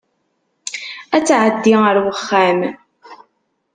[1.15, 2.59] Ad tɛeddi ar wexxam.